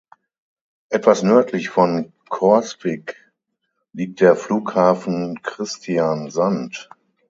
[0.89, 3.31] Etwas nördlich von Korsvik
[3.93, 6.89] liegt der Flughafen Kristiansand.